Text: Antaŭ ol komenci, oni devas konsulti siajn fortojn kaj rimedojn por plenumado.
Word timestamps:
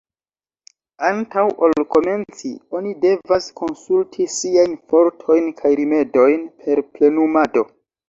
Antaŭ 1.09 1.43
ol 1.67 1.85
komenci, 1.97 2.51
oni 2.81 2.95
devas 3.05 3.51
konsulti 3.63 4.29
siajn 4.39 4.77
fortojn 4.91 5.55
kaj 5.63 5.75
rimedojn 5.85 6.45
por 6.67 6.87
plenumado. 6.93 7.71